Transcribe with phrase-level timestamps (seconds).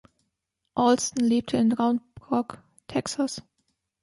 [0.75, 2.01] Allston lebte in Round
[2.31, 3.43] Rock, Texas.